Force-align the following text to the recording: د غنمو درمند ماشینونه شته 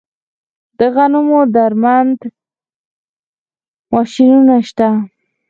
د 0.79 0.81
غنمو 0.93 1.39
درمند 1.55 2.19
ماشینونه 3.93 4.55
شته 4.67 4.89